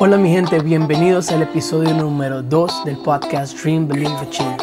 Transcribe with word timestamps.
Hola 0.00 0.16
mi 0.16 0.28
gente, 0.28 0.58
bienvenidos 0.58 1.30
al 1.30 1.42
episodio 1.42 1.94
número 1.94 2.42
2 2.42 2.84
del 2.84 2.96
podcast 2.96 3.56
Dream 3.56 3.86
Believe 3.86 4.12
Achieve. 4.16 4.56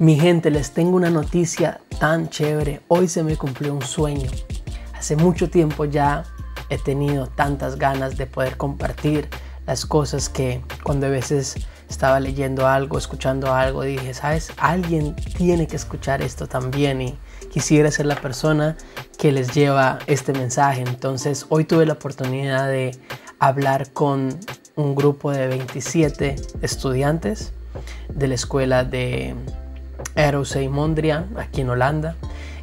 Mi 0.00 0.18
gente, 0.18 0.50
les 0.50 0.72
tengo 0.72 0.96
una 0.96 1.08
noticia 1.08 1.80
tan 2.00 2.28
chévere. 2.28 2.80
Hoy 2.88 3.06
se 3.06 3.22
me 3.22 3.36
cumplió 3.36 3.74
un 3.74 3.82
sueño. 3.82 4.28
Hace 4.92 5.14
mucho 5.14 5.48
tiempo 5.48 5.84
ya 5.84 6.24
he 6.68 6.78
tenido 6.78 7.28
tantas 7.28 7.76
ganas 7.76 8.16
de 8.16 8.26
poder 8.26 8.56
compartir 8.56 9.28
las 9.66 9.86
cosas 9.86 10.28
que 10.28 10.62
cuando 10.82 11.06
a 11.06 11.10
veces 11.10 11.54
estaba 11.88 12.20
leyendo 12.20 12.66
algo, 12.66 12.98
escuchando 12.98 13.54
algo, 13.54 13.82
dije, 13.82 14.14
sabes, 14.14 14.52
alguien 14.56 15.14
tiene 15.14 15.66
que 15.66 15.76
escuchar 15.76 16.22
esto 16.22 16.46
también 16.46 17.00
y 17.00 17.18
quisiera 17.52 17.90
ser 17.90 18.06
la 18.06 18.16
persona 18.16 18.76
que 19.18 19.32
les 19.32 19.54
lleva 19.54 19.98
este 20.06 20.32
mensaje. 20.32 20.82
Entonces 20.82 21.46
hoy 21.48 21.64
tuve 21.64 21.86
la 21.86 21.94
oportunidad 21.94 22.68
de 22.68 22.96
hablar 23.38 23.92
con 23.92 24.38
un 24.74 24.94
grupo 24.94 25.30
de 25.30 25.48
27 25.48 26.36
estudiantes 26.62 27.52
de 28.08 28.28
la 28.28 28.34
escuela 28.34 28.84
de 28.84 29.34
Eros 30.14 30.56
y 30.56 30.68
Mondrian 30.68 31.34
aquí 31.38 31.62
en 31.62 31.70
Holanda 31.70 32.16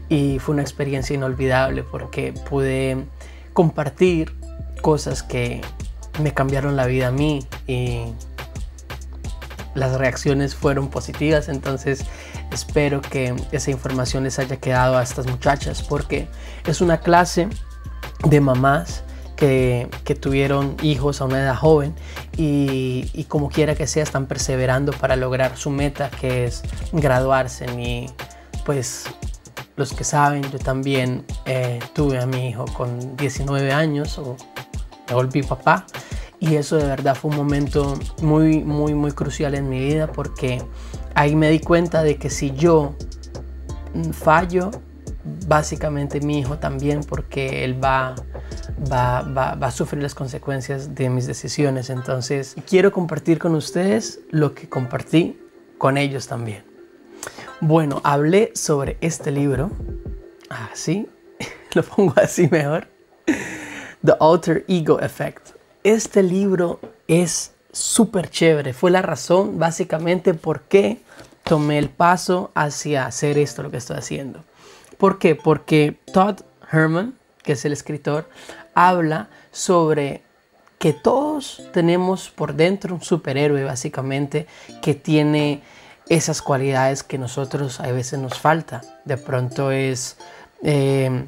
y 0.10 0.40
fue 0.40 0.54
una 0.54 0.62
experiencia 0.62 1.16
inolvidable 1.16 1.84
porque 1.84 2.34
pude 2.50 3.06
compartir 3.54 4.34
cosas 4.82 5.24
que 5.24 5.62
me 6.22 6.34
cambiaron 6.34 6.76
la 6.76 6.86
vida 6.86 7.08
a 7.08 7.12
mí 7.12 7.46
y 7.68 8.14
las 9.76 9.98
reacciones 9.98 10.56
fueron 10.56 10.90
positivas, 10.90 11.50
entonces 11.50 12.06
espero 12.52 13.02
que 13.02 13.36
esa 13.52 13.72
información 13.72 14.24
les 14.24 14.40
haya 14.40 14.58
quedado 14.58 14.98
a 14.98 15.04
estas 15.04 15.28
muchachas 15.28 15.82
porque 15.82 16.28
es 16.66 16.82
una 16.82 17.00
clase 17.00 17.48
de 18.24 18.42
mamás 18.42 19.04
que, 19.36 19.90
tuvieron 20.22 20.78
hijos 20.82 21.20
a 21.20 21.26
una 21.26 21.40
edad 21.42 21.56
joven 21.56 21.94
y, 22.38 23.10
y, 23.14 23.26
como 23.26 23.50
quiera 23.50 23.76
que 23.76 23.88
sea 23.88 24.04
están 24.04 24.26
perseverando 24.28 24.94
para 24.94 25.16
lograr 25.16 25.58
su 25.58 25.70
meta 25.70 26.10
que 26.10 26.46
es 26.46 26.62
graduarse. 26.94 27.66
Y 27.78 28.10
pues 28.64 29.06
los 29.76 29.94
que 29.94 30.04
saben 30.04 30.44
yo 30.52 30.60
también 30.60 31.26
eh, 31.46 31.80
tuve 31.94 32.20
a 32.20 32.26
mi 32.26 32.50
hijo 32.50 32.66
con 32.74 33.18
19 33.18 33.72
años 33.72 34.18
o 34.18 34.38
me 35.10 35.16
volví 35.16 35.44
papá 35.44 35.86
y 36.44 36.58
eso 36.58 36.76
de 36.76 36.84
verdad 36.84 37.16
fue 37.16 37.32
un 37.32 37.38
momento 37.38 37.98
muy, 38.22 38.66
muy, 38.66 38.94
muy 38.94 39.14
crucial 39.14 39.56
en 39.56 39.70
mi 39.70 39.80
vida 39.80 40.12
porque 40.12 40.62
ahí 41.16 41.38
me 41.38 41.50
di 41.50 41.60
cuenta 41.60 42.04
de 42.04 42.18
que 42.18 42.30
si 42.30 42.52
yo 42.52 42.96
fallo, 44.12 44.70
básicamente 45.48 46.20
mi 46.20 46.40
hijo 46.40 46.60
también 46.60 47.00
porque 47.06 47.64
él 47.64 47.82
va, 47.82 48.16
va, 48.92 49.22
va, 49.22 49.56
va, 49.56 49.68
a 49.68 49.72
sufrir 49.72 50.04
las 50.04 50.14
consecuencias 50.14 50.94
de 50.94 51.10
mis 51.10 51.28
decisiones. 51.28 51.90
Entonces 51.90 52.58
quiero 52.68 52.92
compartir 52.92 53.40
con 53.40 53.56
ustedes 53.56 54.20
lo 54.30 54.54
que 54.54 54.68
compartí 54.68 55.40
con 55.78 55.98
ellos 55.98 56.28
también. 56.28 56.66
Bueno, 57.62 58.02
hablé 58.04 58.52
sobre 58.54 58.98
este 59.00 59.32
libro. 59.32 59.72
Así, 60.50 61.08
lo 61.74 61.84
pongo 61.84 62.14
así 62.18 62.50
mejor. 62.52 62.90
The 64.04 64.16
Alter 64.20 64.66
Ego 64.68 65.00
Effect 65.00 65.53
este 65.84 66.24
libro 66.24 66.80
es 67.08 67.52
súper 67.72 68.30
chévere. 68.30 68.74
Fue 68.74 68.92
la 68.92 69.02
razón 69.02 69.60
básicamente 69.60 70.34
por 70.34 70.62
qué 70.62 71.02
tomé 71.44 71.78
el 71.78 71.90
paso 71.90 72.52
hacia 72.56 73.06
hacer 73.06 73.38
esto, 73.38 73.64
lo 73.64 73.72
que 73.72 73.78
estoy 73.78 73.98
haciendo. 73.98 74.44
¿Por 74.98 75.20
qué? 75.20 75.36
Porque 75.36 75.98
Todd 76.14 76.42
Herman, 76.72 77.16
que 77.44 77.54
es 77.54 77.66
el 77.66 77.74
escritor, 77.74 78.30
habla 78.74 79.30
sobre 79.52 80.22
que 80.80 80.94
todos 80.94 81.62
tenemos 81.74 82.30
por 82.30 82.56
dentro 82.56 82.96
un 82.96 83.02
superhéroe 83.02 83.64
básicamente 83.64 84.48
que 84.82 84.94
tiene 84.96 85.62
esas 86.10 86.42
cualidades 86.42 87.04
que 87.04 87.18
nosotros 87.18 87.80
a 87.80 87.92
veces 87.92 88.20
nos 88.20 88.40
falta. 88.40 88.82
De 89.06 89.18
pronto 89.18 89.72
es 89.72 90.18
eh, 90.62 91.26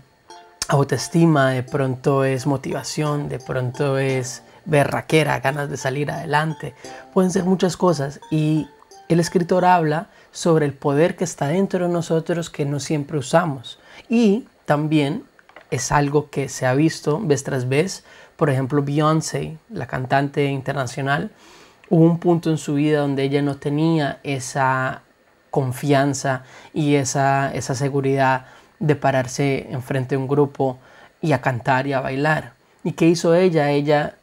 autoestima, 0.67 1.51
de 1.51 1.63
pronto 1.63 2.23
es 2.23 2.45
motivación, 2.45 3.29
de 3.29 3.39
pronto 3.39 3.97
es 3.97 4.43
berraquera, 4.65 5.39
ganas 5.39 5.69
de 5.69 5.77
salir 5.77 6.11
adelante, 6.11 6.73
pueden 7.13 7.31
ser 7.31 7.43
muchas 7.43 7.77
cosas 7.77 8.19
y 8.31 8.67
el 9.07 9.19
escritor 9.19 9.65
habla 9.65 10.07
sobre 10.31 10.65
el 10.65 10.73
poder 10.73 11.15
que 11.15 11.23
está 11.23 11.47
dentro 11.47 11.87
de 11.87 11.93
nosotros 11.93 12.49
que 12.49 12.65
no 12.65 12.79
siempre 12.79 13.17
usamos 13.17 13.79
y 14.09 14.47
también 14.65 15.23
es 15.71 15.91
algo 15.91 16.29
que 16.29 16.49
se 16.49 16.65
ha 16.65 16.73
visto 16.73 17.19
vez 17.21 17.43
tras 17.43 17.69
vez, 17.69 18.03
por 18.35 18.49
ejemplo 18.49 18.83
Beyoncé, 18.83 19.57
la 19.69 19.87
cantante 19.87 20.45
internacional, 20.45 21.31
hubo 21.89 22.03
un 22.03 22.19
punto 22.19 22.49
en 22.49 22.57
su 22.57 22.75
vida 22.75 22.99
donde 22.99 23.23
ella 23.23 23.41
no 23.41 23.57
tenía 23.57 24.19
esa 24.23 25.01
confianza 25.51 26.43
y 26.73 26.95
esa, 26.95 27.53
esa 27.53 27.75
seguridad 27.75 28.47
de 28.79 28.95
pararse 28.95 29.67
enfrente 29.69 30.15
de 30.15 30.17
un 30.17 30.27
grupo 30.27 30.79
y 31.21 31.31
a 31.31 31.41
cantar 31.41 31.87
y 31.87 31.93
a 31.93 32.01
bailar. 32.01 32.53
¿Y 32.83 32.91
qué 32.91 33.07
hizo 33.07 33.33
ella? 33.33 33.71
Ella 33.71 34.15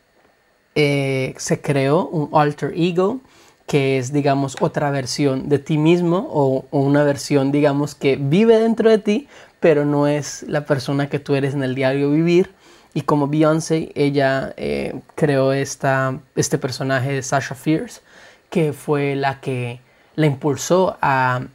eh, 0.75 1.35
se 1.37 1.61
creó 1.61 2.07
un 2.07 2.31
alter 2.33 2.73
ego 2.77 3.21
que 3.67 3.99
es, 3.99 4.13
digamos, 4.13 4.57
otra 4.61 4.91
versión 4.91 5.49
de 5.49 5.59
ti 5.59 5.79
mismo 5.79 6.29
o, 6.31 6.67
una 6.71 7.05
versión, 7.05 7.53
digamos, 7.53 7.95
que 7.95 8.17
vive 8.17 8.59
dentro 8.59 8.91
de 8.91 8.99
ti, 8.99 9.29
pero 9.61 9.85
no 9.85 10.07
es 10.07 10.43
la 10.49 10.67
persona 10.67 11.09
que 11.09 11.19
tú 11.19 11.35
eres 11.35 11.55
en 11.55 11.63
el 11.63 11.75
diario 11.75 12.11
vivir. 12.11 12.51
Y 12.95 13.03
como 13.03 13.29
Beyoncé, 13.29 13.91
ella 13.95 14.53
eh, 14.57 15.01
creó 15.15 15.53
esta, 15.53 16.19
este 16.37 16.59
personaje 16.59 17.13
de 17.13 17.23
Sasha 17.23 17.55
Fierce, 17.55 18.03
que 18.51 18.73
fue 18.75 19.17
la 19.17 19.41
que 19.41 19.81
la 20.17 20.27
impulsó 20.27 20.99
a 21.01 21.47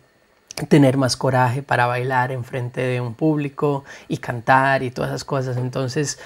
tener 0.70 0.98
más 0.98 1.16
coraje 1.16 1.62
para 1.62 1.86
bailar 1.86 2.32
en 2.32 2.44
frente 2.44 2.82
de 2.82 3.00
un 3.00 3.14
público 3.14 3.84
y 4.08 4.18
cantar 4.18 4.82
y 4.82 4.90
todas 4.90 5.12
esas 5.12 5.24
cosas. 5.24 5.58
Entonces, 5.58 6.18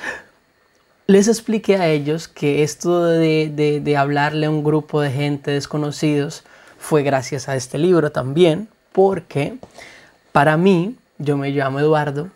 les 1.07 1.27
expliqué 1.27 1.75
a 1.75 1.87
ellos 1.87 2.27
que 2.27 2.63
esto 2.63 3.03
de, 3.03 3.95
hablarle 3.97 4.45
a 4.45 4.49
un 4.49 4.63
grupo 4.63 5.01
de 5.01 5.11
gente 5.11 5.51
desconocidos 5.51 6.43
fue 6.77 7.03
gracias 7.03 7.49
a 7.49 7.55
este 7.55 7.77
libro 7.77 8.11
también, 8.11 8.67
porque 8.91 9.57
para 10.31 10.57
mí, 10.57 10.95
yo 11.17 11.37
me 11.37 11.49
llamo 11.51 11.79
Eduardo, 11.79 12.29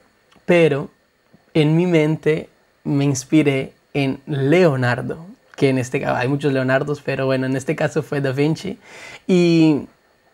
pero 0.46 0.90
en 1.54 1.76
mi 1.76 1.88
mente 1.88 2.50
me 2.84 3.06
inspiré 3.06 3.74
en 3.94 4.22
Leonardo, 4.28 5.26
que 5.56 5.70
en 5.70 5.78
este 5.78 6.02
caso 6.02 6.16
hay 6.16 6.28
muchos 6.28 6.54
Leonardos, 6.54 7.02
pero 7.02 7.26
bueno, 7.26 7.46
en 7.46 7.56
este 7.56 7.76
caso 7.76 8.04
fue 8.04 8.22
Da 8.22 8.34
Vinci. 8.34 8.78
Y, 9.26 9.88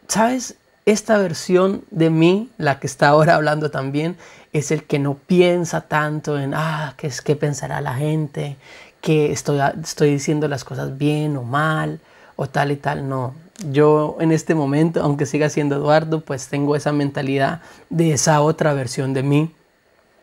¿sabes? 0.08 0.56
Esta 0.88 1.19
versión 1.19 1.86
de 1.92 2.09
mí, 2.09 2.50
la 2.58 2.80
que 2.80 2.88
está 2.88 3.09
ahora 3.09 3.36
hablando 3.36 3.69
también, 3.69 4.18
es 4.53 4.72
el 4.72 4.84
que 4.84 5.00
no 5.00 5.16
piensa 5.16 5.81
tanto 5.81 6.39
en, 6.39 6.53
ah, 6.53 6.94
¿qué, 6.97 7.07
es, 7.07 7.22
qué 7.22 7.35
pensará 7.35 7.81
la 7.81 7.95
gente? 7.95 8.57
Que 9.00 9.31
estoy, 9.31 9.59
estoy 9.81 10.12
diciendo 10.12 10.47
las 10.47 10.63
cosas 10.63 10.97
bien 10.97 11.38
o 11.38 11.44
mal 11.44 12.00
o 12.35 12.47
tal 12.47 12.72
y 12.72 12.75
tal. 12.75 13.07
No, 13.07 13.34
yo 13.69 14.17
en 14.19 14.31
este 14.31 14.56
momento, 14.56 15.01
aunque 15.01 15.25
siga 15.25 15.50
siendo 15.50 15.75
Eduardo, 15.75 16.22
pues 16.22 16.47
tengo 16.47 16.75
esa 16.75 16.91
mentalidad 16.91 17.62
de 17.89 18.13
esa 18.13 18.41
otra 18.41 18.73
versión 18.73 19.13
de 19.13 19.23
mí 19.23 19.51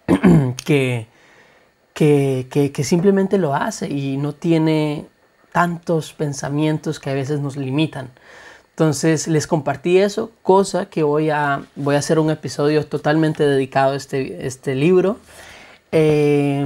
que, 0.65 1.07
que, 1.95 2.47
que 2.51 2.85
simplemente 2.85 3.39
lo 3.39 3.55
hace 3.55 3.89
y 3.89 4.17
no 4.17 4.35
tiene 4.35 5.07
tantos 5.53 6.13
pensamientos 6.13 7.01
que 7.01 7.11
a 7.11 7.15
veces 7.15 7.41
nos 7.41 7.57
limitan. 7.57 8.11
Entonces 8.79 9.27
les 9.27 9.49
compartí 9.49 9.99
eso, 9.99 10.31
cosa 10.45 10.87
que 10.87 11.03
voy 11.03 11.31
a, 11.31 11.65
voy 11.75 11.97
a 11.97 11.99
hacer 11.99 12.21
un 12.21 12.31
episodio 12.31 12.87
totalmente 12.87 13.45
dedicado 13.45 13.95
a 13.95 13.97
este, 13.97 14.47
este 14.47 14.77
libro. 14.77 15.17
Eh, 15.91 16.65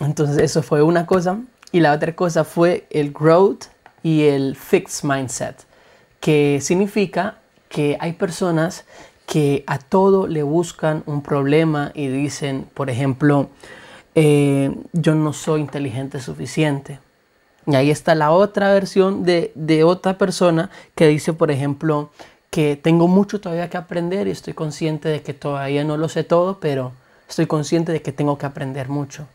entonces 0.00 0.38
eso 0.38 0.62
fue 0.62 0.82
una 0.82 1.04
cosa. 1.04 1.40
Y 1.70 1.80
la 1.80 1.92
otra 1.92 2.16
cosa 2.16 2.44
fue 2.44 2.86
el 2.88 3.12
growth 3.12 3.64
y 4.02 4.22
el 4.22 4.56
fixed 4.56 5.06
mindset, 5.06 5.66
que 6.20 6.58
significa 6.62 7.36
que 7.68 7.98
hay 8.00 8.14
personas 8.14 8.86
que 9.26 9.62
a 9.66 9.78
todo 9.78 10.28
le 10.28 10.42
buscan 10.42 11.02
un 11.04 11.22
problema 11.22 11.92
y 11.92 12.06
dicen, 12.06 12.66
por 12.72 12.88
ejemplo, 12.88 13.50
eh, 14.14 14.74
yo 14.94 15.14
no 15.14 15.34
soy 15.34 15.60
inteligente 15.60 16.18
suficiente 16.18 16.98
y 17.66 17.74
ahí 17.76 17.90
está 17.90 18.14
la 18.14 18.32
otra 18.32 18.72
versión 18.72 19.24
de, 19.24 19.84
otra 19.84 20.18
persona 20.18 20.70
que 20.94 21.06
dice, 21.06 21.32
por 21.32 21.50
ejemplo, 21.50 22.10
que 22.50 22.76
tengo 22.76 23.08
mucho 23.08 23.40
todavía 23.40 23.70
que 23.70 23.76
aprender 23.76 24.26
y 24.26 24.32
estoy 24.32 24.52
consciente 24.52 25.08
de 25.08 25.22
que 25.22 25.32
todavía 25.32 25.84
no 25.84 25.96
lo 25.96 26.08
sé 26.08 26.24
todo, 26.24 26.58
pero 26.60 26.92
estoy 27.28 27.46
consciente 27.46 27.92
de 27.92 28.02
que 28.02 28.12
tengo 28.12 28.36
que 28.36 28.46
aprender 28.46 28.88
mucho. 28.88 29.26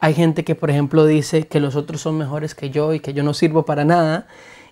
Hay 0.00 0.14
gente 0.14 0.44
que, 0.44 0.54
por 0.54 0.70
ejemplo, 0.70 1.04
dice 1.04 1.46
que 1.46 1.60
los 1.60 1.76
otros 1.76 2.00
son 2.00 2.16
mejores 2.16 2.54
que 2.54 2.70
yo 2.70 2.94
y 2.94 3.00
que 3.00 3.12
yo 3.12 3.22
no 3.22 3.34
sirvo 3.34 3.64
para 3.66 3.84
nada. 3.84 4.26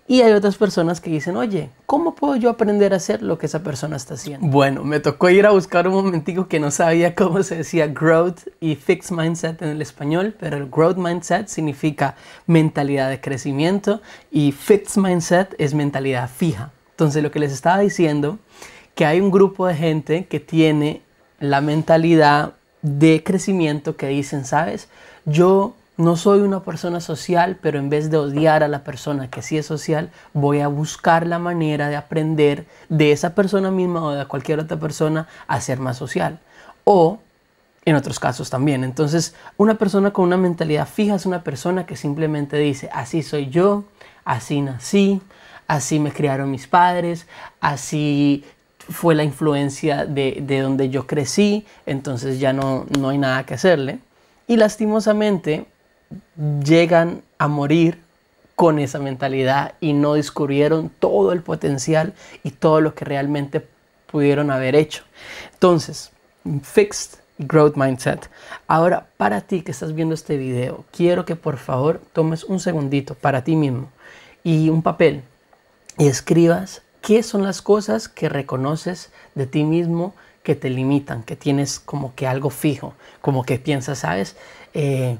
Y 0.09 0.23
hay 0.23 0.31
otras 0.33 0.57
personas 0.57 1.01
que 1.01 1.11
dicen, 1.11 1.37
oye, 1.37 1.69
¿cómo 1.85 2.15
puedo 2.15 2.35
yo 2.35 2.49
aprender 2.49 2.93
a 2.93 2.95
hacer 2.95 3.21
lo 3.21 3.37
que 3.37 3.45
esa 3.45 3.61
persona 3.61 3.95
está 3.95 4.15
haciendo? 4.15 4.47
Bueno, 4.47 4.83
me 4.83 4.99
tocó 4.99 5.29
ir 5.29 5.45
a 5.45 5.51
buscar 5.51 5.87
un 5.87 5.93
momentico 5.93 6.47
que 6.47 6.59
no 6.59 6.71
sabía 6.71 7.13
cómo 7.15 7.43
se 7.43 7.57
decía 7.57 7.85
growth 7.85 8.39
y 8.59 8.73
fixed 8.73 9.15
mindset 9.15 9.61
en 9.61 9.69
el 9.69 9.83
español, 9.83 10.35
pero 10.39 10.57
el 10.57 10.67
growth 10.67 10.97
mindset 10.97 11.47
significa 11.47 12.15
mentalidad 12.47 13.07
de 13.11 13.21
crecimiento 13.21 14.01
y 14.31 14.51
fixed 14.51 14.99
mindset 14.99 15.53
es 15.59 15.75
mentalidad 15.75 16.27
fija. 16.27 16.71
Entonces 16.89 17.21
lo 17.21 17.29
que 17.29 17.37
les 17.37 17.51
estaba 17.51 17.77
diciendo, 17.77 18.39
que 18.95 19.05
hay 19.05 19.21
un 19.21 19.29
grupo 19.29 19.67
de 19.67 19.75
gente 19.75 20.25
que 20.25 20.39
tiene 20.39 21.03
la 21.39 21.61
mentalidad 21.61 22.53
de 22.81 23.23
crecimiento 23.23 23.95
que 23.95 24.07
dicen, 24.07 24.43
sabes, 24.43 24.89
yo 25.25 25.75
no 25.99 26.15
soy 26.15 26.39
una 26.39 26.63
persona 26.63 27.01
social, 27.01 27.57
pero 27.61 27.77
en 27.77 27.89
vez 27.89 28.09
de 28.09 28.15
odiar 28.15 28.63
a 28.63 28.69
la 28.69 28.85
persona 28.85 29.29
que 29.29 29.41
sí 29.41 29.57
es 29.57 29.65
social, 29.65 30.11
voy 30.33 30.61
a 30.61 30.69
buscar 30.69 31.27
la 31.27 31.39
manera 31.39 31.89
de 31.89 31.97
aprender 31.97 32.65
de 32.87 33.11
esa 33.11 33.35
persona 33.35 33.69
misma 33.69 34.05
o 34.05 34.11
de 34.11 34.25
cualquier 34.25 34.59
otra 34.59 34.79
persona 34.79 35.27
a 35.45 35.59
ser 35.59 35.79
más 35.81 35.97
social. 35.97 36.39
O 36.85 37.19
en 37.83 37.97
otros 37.97 38.17
casos 38.17 38.49
también. 38.49 38.85
Entonces, 38.85 39.35
una 39.57 39.75
persona 39.75 40.11
con 40.11 40.23
una 40.23 40.37
mentalidad 40.37 40.87
fija 40.87 41.15
es 41.15 41.25
una 41.25 41.43
persona 41.43 41.85
que 41.85 41.97
simplemente 41.97 42.55
dice, 42.57 42.89
así 42.93 43.21
soy 43.21 43.49
yo, 43.49 43.83
así 44.23 44.61
nací, 44.61 45.21
así 45.67 45.99
me 45.99 46.13
criaron 46.13 46.49
mis 46.49 46.67
padres, 46.67 47.27
así 47.59 48.45
fue 48.77 49.15
la 49.15 49.25
influencia 49.25 50.05
de, 50.05 50.37
de 50.43 50.61
donde 50.61 50.89
yo 50.89 51.07
crecí, 51.07 51.65
entonces 51.85 52.39
ya 52.39 52.53
no, 52.53 52.85
no 52.97 53.09
hay 53.09 53.17
nada 53.17 53.45
que 53.45 53.55
hacerle. 53.55 53.99
Y 54.47 54.55
lastimosamente, 54.55 55.67
llegan 56.63 57.21
a 57.37 57.47
morir 57.47 58.01
con 58.55 58.79
esa 58.79 58.99
mentalidad 58.99 59.75
y 59.79 59.93
no 59.93 60.15
descubrieron 60.15 60.91
todo 60.99 61.31
el 61.31 61.41
potencial 61.41 62.13
y 62.43 62.51
todo 62.51 62.81
lo 62.81 62.93
que 62.93 63.05
realmente 63.05 63.65
pudieron 64.11 64.51
haber 64.51 64.75
hecho. 64.75 65.03
Entonces, 65.53 66.11
Fixed 66.63 67.19
Growth 67.37 67.77
Mindset. 67.77 68.29
Ahora, 68.67 69.07
para 69.15 69.41
ti 69.41 69.61
que 69.61 69.71
estás 69.71 69.95
viendo 69.95 70.13
este 70.13 70.35
video, 70.35 70.83
quiero 70.91 71.25
que 71.25 71.37
por 71.37 71.57
favor 71.57 72.01
tomes 72.11 72.43
un 72.43 72.59
segundito 72.59 73.15
para 73.15 73.43
ti 73.43 73.55
mismo 73.55 73.89
y 74.43 74.69
un 74.69 74.81
papel 74.81 75.23
y 75.97 76.07
escribas 76.07 76.81
qué 77.01 77.23
son 77.23 77.43
las 77.43 77.61
cosas 77.61 78.09
que 78.09 78.27
reconoces 78.27 79.11
de 79.35 79.47
ti 79.47 79.63
mismo 79.63 80.13
que 80.43 80.55
te 80.55 80.69
limitan, 80.69 81.23
que 81.23 81.35
tienes 81.35 81.79
como 81.79 82.13
que 82.15 82.27
algo 82.27 82.49
fijo, 82.49 82.93
como 83.21 83.43
que 83.43 83.59
piensas, 83.59 83.99
sabes, 83.99 84.35
eh, 84.73 85.17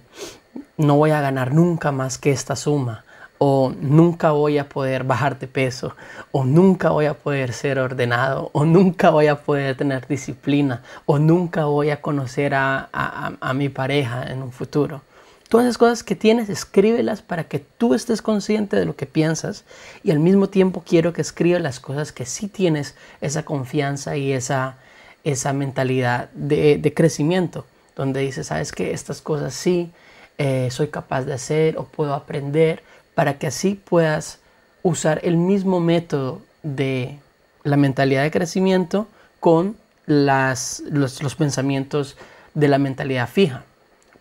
no 0.77 0.95
voy 0.95 1.11
a 1.11 1.21
ganar 1.21 1.53
nunca 1.53 1.91
más 1.91 2.17
que 2.17 2.31
esta 2.31 2.55
suma, 2.55 3.03
o 3.39 3.73
nunca 3.79 4.31
voy 4.31 4.57
a 4.57 4.67
poder 4.69 5.05
bajar 5.05 5.39
de 5.39 5.47
peso, 5.47 5.95
o 6.31 6.43
nunca 6.43 6.89
voy 6.89 7.05
a 7.05 7.13
poder 7.13 7.53
ser 7.53 7.79
ordenado, 7.79 8.51
o 8.53 8.65
nunca 8.65 9.09
voy 9.09 9.27
a 9.27 9.41
poder 9.41 9.75
tener 9.77 10.07
disciplina, 10.07 10.83
o 11.05 11.19
nunca 11.19 11.65
voy 11.65 11.89
a 11.89 12.01
conocer 12.01 12.53
a, 12.53 12.89
a, 12.91 13.53
mi 13.53 13.69
pareja 13.69 14.23
en 14.29 14.43
un 14.43 14.51
futuro. 14.51 15.01
Todas 15.47 15.65
esas 15.65 15.77
cosas 15.77 16.03
que 16.03 16.15
tienes, 16.15 16.49
escríbelas 16.49 17.21
para 17.21 17.45
que 17.45 17.59
tú 17.59 17.93
estés 17.93 18.21
consciente 18.21 18.75
de 18.75 18.85
lo 18.85 18.95
que 18.95 19.05
piensas 19.05 19.63
y 20.03 20.11
al 20.11 20.19
mismo 20.19 20.49
tiempo 20.49 20.83
quiero 20.85 21.11
que 21.11 21.21
escribas 21.21 21.61
las 21.61 21.79
cosas 21.79 22.11
que 22.11 22.25
sí 22.25 22.47
tienes 22.47 22.93
esa 23.19 23.43
confianza 23.43 24.15
y 24.17 24.33
esa, 24.33 24.75
esa 25.23 25.53
mentalidad 25.53 26.29
de, 26.33 26.77
de 26.77 26.93
crecimiento, 26.93 27.65
donde 27.99 28.21
dices, 28.21 28.47
sabes 28.47 28.71
que 28.71 28.93
estas 28.93 29.21
cosas 29.21 29.53
sí, 29.53 29.91
eh, 30.37 30.69
soy 30.71 30.87
capaz 30.87 31.23
de 31.23 31.33
hacer 31.33 31.77
o 31.77 31.83
puedo 31.83 32.13
aprender 32.13 32.81
para 33.13 33.37
que 33.37 33.47
así 33.47 33.75
puedas 33.75 34.39
usar 34.83 35.19
el 35.23 35.35
mismo 35.35 35.81
método 35.81 36.41
de 36.63 37.19
la 37.63 37.75
mentalidad 37.75 38.23
de 38.23 38.31
crecimiento 38.31 39.05
con 39.41 39.75
las, 40.05 40.81
los, 40.89 41.21
los 41.21 41.35
pensamientos 41.35 42.15
de 42.53 42.69
la 42.69 42.77
mentalidad 42.77 43.27
fija. 43.27 43.65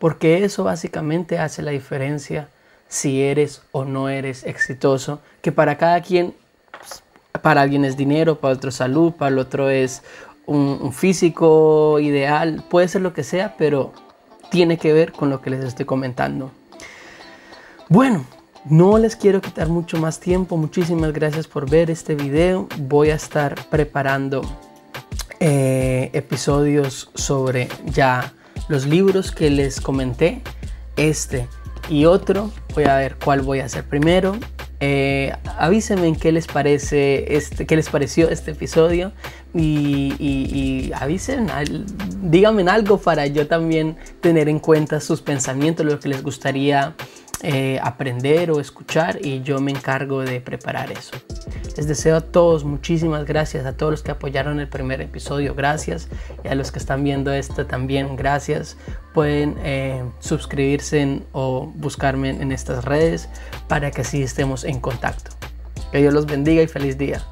Porque 0.00 0.42
eso 0.42 0.64
básicamente 0.64 1.38
hace 1.38 1.62
la 1.62 1.70
diferencia 1.70 2.48
si 2.88 3.22
eres 3.22 3.62
o 3.70 3.84
no 3.84 4.08
eres 4.08 4.42
exitoso, 4.42 5.20
que 5.40 5.52
para 5.52 5.78
cada 5.78 6.00
quien, 6.02 6.34
pues, 6.72 7.04
para 7.42 7.60
alguien 7.60 7.84
es 7.84 7.96
dinero, 7.96 8.40
para 8.40 8.54
otro 8.54 8.72
salud, 8.72 9.12
para 9.12 9.28
el 9.28 9.38
otro 9.38 9.70
es 9.70 10.02
un, 10.48 10.92
físico 10.92 12.00
ideal, 12.00 12.64
puede 12.68 12.88
ser 12.88 13.02
lo 13.02 13.12
que 13.12 13.22
sea, 13.22 13.54
pero 13.56 13.92
tiene 14.50 14.78
que 14.78 14.92
ver 14.92 15.12
con 15.12 15.30
lo 15.30 15.40
que 15.40 15.50
les 15.50 15.62
estoy 15.64 15.84
comentando. 15.84 16.50
Bueno, 17.88 18.24
no 18.64 18.98
les 18.98 19.14
quiero 19.14 19.40
quitar 19.40 19.68
mucho 19.68 19.98
más 19.98 20.20
tiempo. 20.20 20.56
Muchísimas 20.56 21.12
gracias 21.12 21.46
por 21.46 21.68
ver 21.68 21.90
este 21.90 22.14
video. 22.14 22.66
Voy 22.78 23.10
a 23.10 23.14
estar 23.14 23.54
preparando 23.68 24.42
eh, 25.38 26.10
episodios 26.14 27.10
sobre 27.14 27.68
ya 27.84 28.32
los 28.68 28.86
libros 28.86 29.30
que 29.30 29.50
les 29.50 29.80
comenté. 29.80 30.42
Este 30.96 31.46
y 31.90 32.06
otro. 32.06 32.50
Voy 32.74 32.84
a 32.84 32.96
ver 32.96 33.16
cuál 33.22 33.42
voy 33.42 33.60
a 33.60 33.66
hacer 33.66 33.84
primero. 33.84 34.36
Eh, 34.80 35.32
avísenme 35.58 36.06
en 36.06 36.14
qué 36.14 36.30
les 36.30 36.46
parece 36.46 37.36
este, 37.36 37.66
qué 37.66 37.74
les 37.74 37.88
pareció 37.88 38.30
este 38.30 38.52
episodio 38.52 39.10
y, 39.52 40.14
y, 40.20 40.92
avisen, 40.94 41.48
díganme 42.22 42.62
algo 42.70 42.98
para 42.98 43.26
yo 43.26 43.48
también 43.48 43.96
tener 44.20 44.48
en 44.48 44.60
cuenta 44.60 45.00
sus 45.00 45.20
pensamientos, 45.20 45.84
lo 45.84 45.98
que 45.98 46.08
les 46.08 46.22
gustaría 46.22 46.94
eh, 47.42 47.80
aprender 47.82 48.52
o 48.52 48.60
escuchar 48.60 49.18
y 49.24 49.42
yo 49.42 49.60
me 49.60 49.72
encargo 49.72 50.20
de 50.20 50.40
preparar 50.40 50.92
eso. 50.92 51.16
Les 51.78 51.86
deseo 51.86 52.16
a 52.16 52.20
todos 52.20 52.64
muchísimas 52.64 53.24
gracias, 53.24 53.64
a 53.64 53.72
todos 53.72 53.92
los 53.92 54.02
que 54.02 54.10
apoyaron 54.10 54.58
el 54.58 54.66
primer 54.66 55.00
episodio, 55.00 55.54
gracias. 55.54 56.08
Y 56.42 56.48
a 56.48 56.56
los 56.56 56.72
que 56.72 56.80
están 56.80 57.04
viendo 57.04 57.32
este 57.32 57.64
también, 57.64 58.16
gracias. 58.16 58.76
Pueden 59.14 59.54
eh, 59.62 60.02
suscribirse 60.18 61.22
o 61.30 61.70
buscarme 61.76 62.30
en 62.30 62.50
estas 62.50 62.84
redes 62.84 63.28
para 63.68 63.92
que 63.92 64.00
así 64.00 64.24
estemos 64.24 64.64
en 64.64 64.80
contacto. 64.80 65.30
Que 65.92 65.98
Dios 65.98 66.12
los 66.12 66.26
bendiga 66.26 66.64
y 66.64 66.66
feliz 66.66 66.98
día. 66.98 67.22